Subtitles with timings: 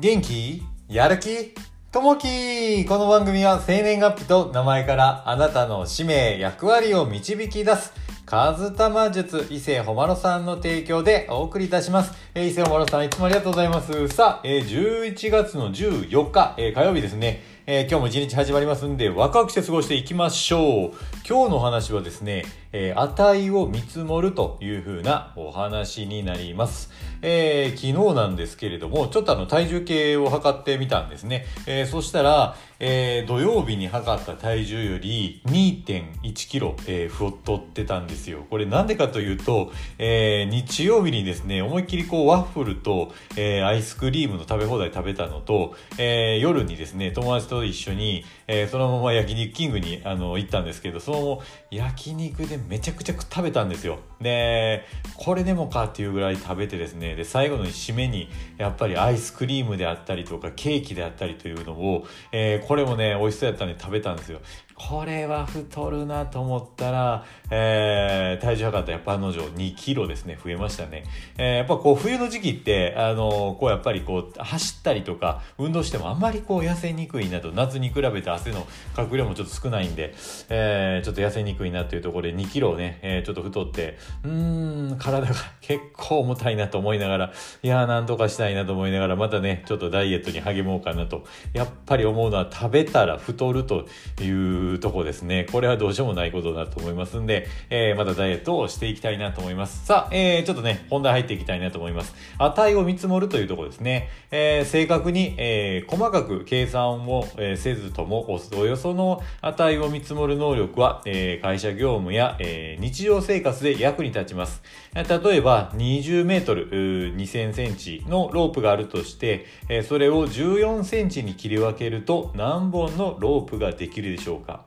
[0.00, 0.62] 元気？
[0.88, 1.56] やる気？
[1.90, 7.92] ともきこの番組は生年月日と名前からあなたの使命、役割を導き出す、
[8.24, 12.12] カズタマ術、伊勢ほまろさんの提供でお送りいたします。
[12.36, 14.06] えー、伊勢ほまろさんいつもありがとうございます。
[14.06, 17.57] さあ、えー、11月の14日、えー、火曜日ですね。
[17.70, 20.92] えー、今日も一日始まりますんで、ワクワクして過ごしていきましょう。
[21.28, 26.90] 今日の話はですね、えー、値を見積もるという風なお話になります。
[27.20, 31.44] えー、昨日なんですけれども、ちょっとあの体重計を測ってみたんですね。
[31.66, 38.46] えー、そしたら、えー、土曜日に測った体重より2.1キロ、えー、太ってたんですよ。
[38.48, 53.98] これなんでかというと、えー、日曜日にですね、思いっきりこうワッフルと、えー、アイスクリームの食べ放題食べたのと、えー、夜にですね、友達とと一緒に、えー、そのまま焼肉キングにあの行ったんですけど、その焼肉でめちゃくちゃ食べたんですよ。
[54.20, 54.84] で、
[55.16, 64.40] これでもかっていうぐらい食べてですね、で、最後の締めにやっぱりアイスクリームであったりとかケーキであったりというのを、えー、これもね、美味しそうやったんで食べたんですよ。
[64.78, 71.02] これは太るなと思ったら、えー、体重測ったやっぱ案の定2キロですね、増えましたね。
[71.36, 80.14] えー、やっぱこう冬の時期って、あのこうやっぱりこう走ったりとか運動してもあんまりこう痩せにくいなと、夏に比べて汗のかく量もちょっと少ないんで、
[80.48, 93.86] えー、ちょっと痩せにくいなというところで2キロね、えー、ちょっと太って、うーん、体が結構重たいなと思いながら、いやーなんとかしたいなと思いながら、またね、ちょっとダイエットに励もうかなと、やっぱり思うのは食べたら太ると
[94.20, 95.46] いういうとこですね。
[95.50, 99.86] これはどうしようもないことだと思いますんで、えー、またダイエットをしていきたいなと思います。
[99.86, 102.14] さあ、えー、ちょっとね、本題入っていきたいなと思います。
[102.38, 104.08] 値を見積もるというとこですね。
[104.30, 114.62] えー、正確に、えー、細かく計算を、え、せずとも、およその値を見積もる能力は、えー、会社業務や、えー、日常生活で役に立ちます。
[114.94, 124.57] 例えば、20メートル、2000センチのロープがあるとして、え、それを14センチに切り分けると何本のロープができるでしょうか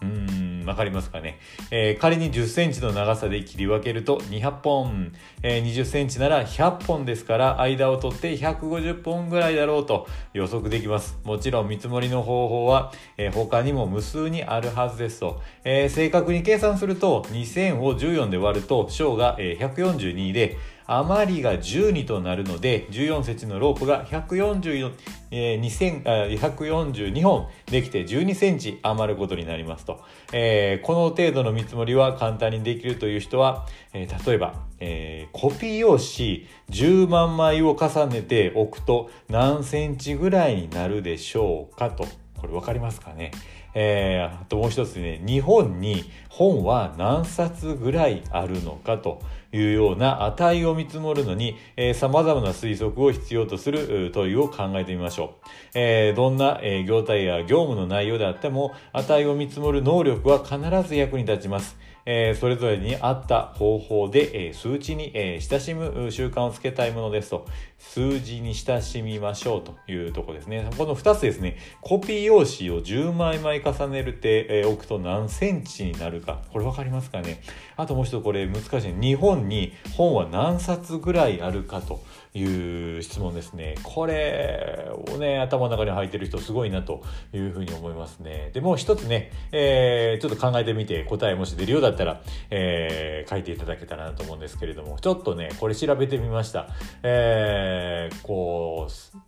[0.00, 1.38] うーん、わかりますかね。
[1.70, 11.18] えー、仮に10センチの長さで切り分けると200本、えー、20センチなら100本ですから、間を取って150本ぐらいだろうと予測できます。
[11.24, 15.40] もちろん見積もりの方法は、えー、他にも無数にあるはずですと。
[15.64, 20.56] え、正確に計算すると、2000を14で割ると、小が、え、142で、
[20.90, 24.92] 余りが12となるので、14節のロープが144、
[25.30, 30.00] えー、2000あ142本できて12センチ余ることになりますと。
[30.32, 42.06] えー、この程度の見積もりは簡単にできるという人は、えー、例えば、えー、コピー用紙10万枚を重ねておくと何センチぐらいになるでしょうかと。
[42.38, 43.32] これ分かりますかね？
[43.80, 49.22] えー、あともう一つね、日本に本は何冊ぐらいあるのかと
[49.52, 55.48] いうような値を見積もるのに、えー、様々な推測を必要とする問いを考えてみましょう。
[55.74, 60.58] えー、どんな、業態や業務の内容であっても、値を見積もる能力は必
[60.88, 61.78] ず役に立ちます。
[62.10, 67.46] え、それぞれに合った方法で、え、数値に、え、親しむ習慣をつけたいものですと、
[67.76, 70.70] 数字に親しみましょうというとこですね。
[70.78, 76.40] この2つですね、コピー用紙を10枚枚重ねるて、えー、置くと何センチになるか。
[76.52, 77.42] これ分かりますかね？
[77.76, 78.94] あともう一つこれ難しい。
[79.00, 82.02] 日本に本は何冊ぐらいあるかと
[82.34, 83.76] いう質問ですね。
[83.82, 87.02] これをね、頭の中に入ってる人すごいなと
[87.32, 88.50] いうふうに思いますね。
[88.52, 96.68] で、もう一つね、えー、ちょっと考えてみて答えもし出るようだったら、えー、書いていただけたらなと思うんですけれども、ちょっとね、これ調べてみました。
[97.02, 99.18] えー、こう、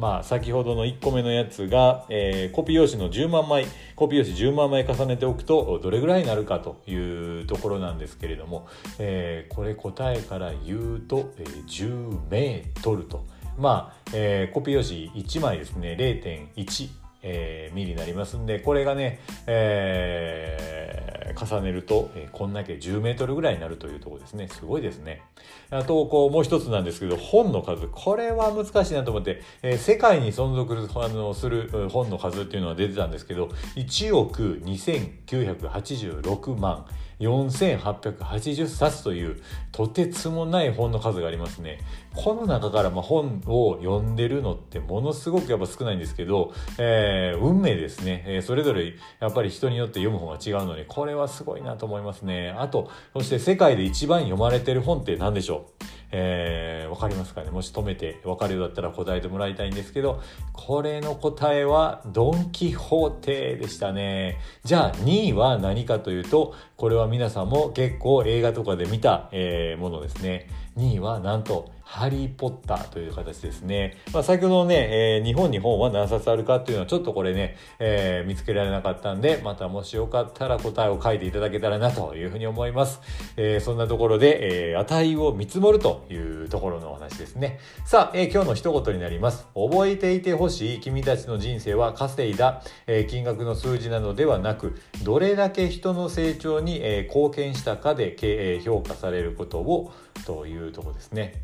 [0.00, 13.26] まあ、先ほどの1個目のやつが、えー、コピー用紙の10万枚、コピー用紙10万枚重ねておくと、どれぐらいになるかというところなんですけれども、えー、これ答えから言うと、えー、10メートルと。
[13.56, 16.88] まあ、えー、コピー用紙1枚ですね、0.1、
[17.22, 20.98] えー、ミリになりますんで、これがね、えー
[21.38, 24.48] 重ねると、えー、こんだけ10メートルぐらいになるというところですね。
[24.48, 25.22] すごいですね。
[25.70, 27.86] あと、こう、もう一つなんですけど、本の数。
[27.88, 36.86] これは難しいなと思って、えー、世界に存続あのする本の数っていうのは出てたんですけど、1億2986万。
[37.20, 39.40] 4880冊という
[39.72, 41.80] とてつもない本の数がありますね。
[42.14, 52.54] この中からま本を読んでるのってものすごくやっぱ少ないんですけど、えー、運命ですね、えー、それぞれやっぱり人によって読む本が違うので、これはすごいなと思いますね。
[52.56, 55.84] あと、そして世界で一番読まれてる本って何でしょう？
[56.10, 57.50] えー、わかりますかね？
[57.50, 60.22] もし止めてわかるようだったら答えてもらいたいんですけど、
[60.52, 64.38] これの答えはドン・キホーテでしたね。
[64.64, 70.48] じゃあ2位は何かというと、これは皆さんも結構映画とかで見た、えー、ものですね。
[70.78, 73.96] 2位はなんと、ハリー・ポッターという形ですね。
[74.12, 83.00] まあ、先ほどね、えー、日本に本は何冊あるかっていうのはちょっとこれね、えー、見つけられなかったんで、またもしよかったら答えを書いていただけたらなというふうに思います。
[83.38, 87.58] えー、そんなところで、え、値を見積もるというところのお話ですね。
[87.86, 89.46] さあ、え、今日の一言になります。
[89.54, 99.90] 覚えていてほしい君たちの人生は稼いだ、え、金額の数字などではなく、どれだけ人の成長に、え、貢献したかで、えー、評価されることを
[100.26, 101.34] というところですね。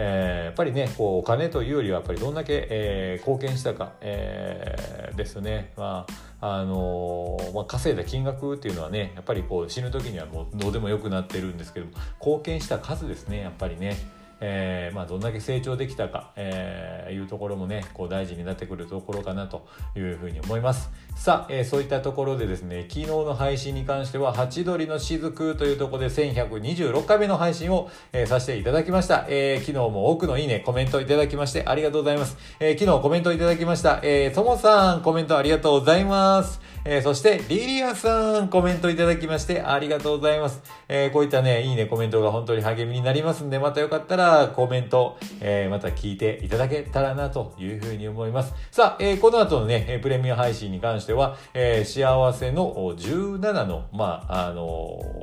[0.00, 5.72] えー、やっぱりねこうお金というよりはやっぱりどんだけ、えー、貢献したか、えー、ですね。
[5.76, 11.86] まああのまあ、稼いだ金額っていうのはねやっぱりこう死ぬ時にはもうどうでもよくなってるんですけど
[12.20, 13.96] 貢献した数ですねやっぱりね。
[14.40, 20.90] えー、まあ、どんだけ成長できたか、えー、いうところもねこう大事になってくるところかなというふうに思います。
[21.16, 34.00] さあ、えー、そういったところでですね昨日の配信に関しては「ハチドリの雫」というところで1126回目の配信を、えー、させていただきました、えー、昨日も多くのいいねコメントいただきましてありがとうございます、えー、昨日コメントいただきました。
[34.02, 36.60] えー、ともさんコメントありがとうございます。
[36.90, 40.62] えー、そして、リリアさん、コメントいただきまして、ありがとうございます。
[40.88, 48.54] えー、こういったね、いいね、コメントが本当に励みになりますんで、またよかったら、コメント、えー、また聞いていただけたらな、というふうに思います。
[48.70, 54.64] さあ、えー、この後のね、プレミア配信に関しては、えー、幸せの17の、まあ、あの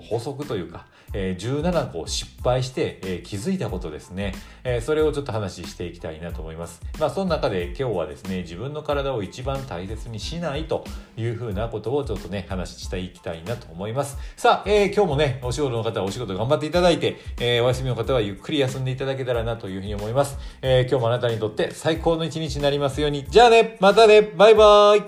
[0.10, 6.82] 法則というか、えー、17個失敗して、えー、気づいたことですね、えー、それをちょっと話していきたいなと思います。
[7.00, 10.84] まあ、その中で今日はですね、自分の体を一番大切にしないと
[11.16, 14.18] いうふうなことをちょっとね、話していきたいなと思います。
[14.36, 20.38] さあ、えー、今日もね、お仕事の方はお仕事頑張っていただいて、えー、お休みの方はゆっくり休んでいただけたらなというふうに思います。
[20.62, 23.26] えー、今日もあなたにとって最高の一日になりますように。
[23.30, 25.04] じゃあね、またね、バイバーイ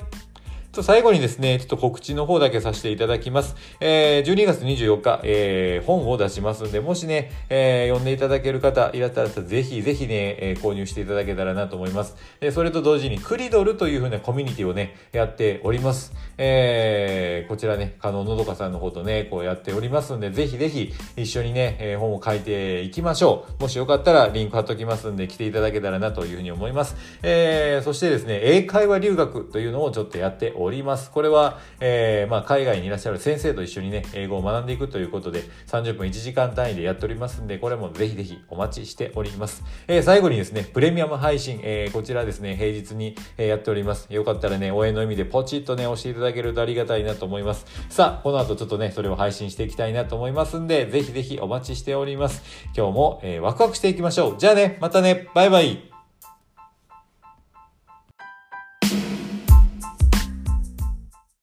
[0.78, 3.56] と最後にですね、ちょっと告知の方だけさせていただきます。
[3.80, 12.16] えー、12月24日、えー、本を出しますんで、もしね、えー、読んでいただける方いらっしゃったら、ぜひぜひね、えー、購入していただけたらなと思います。
[12.42, 16.14] えー、それと同時に、クリドルというふうなコミュニティをね、やっております。
[16.38, 23.62] えこちらね、加納のどかさんの方とね、こうやっておりますんで、ぜひぜひ一緒にね、えー、本を書いていきましょう。
[23.64, 26.96] もしよかったらリンク貼っときますんで、来ていただけたらなというふうに思います。
[27.24, 31.12] えー、そしてですね、英会話留学というのをちょっとやっております。
[31.12, 39.64] これは、えー、まあ、海外にいらっしゃる先生と一緒にね、英語を学んでいくということで、30分1時間単位でやっておりますんで、これもぜひぜひお待ちしております。
[39.88, 44.08] えー、最後にですね、プレミアム配信、えー、こちらですね、平日に、やっております。
[44.10, 47.37] よかったらね、応援の意味でポチッとね、押していただけるとありがたいなと思います。
[47.38, 52.44] 思いますさあ、この後ちょっとね、それを配信していきたいなと思いますんで、ぜひぜひお待ちしております。
[52.76, 54.36] 今日も、えワクワクしていきましょう。
[54.38, 55.97] じゃあね、またね、バイバイ。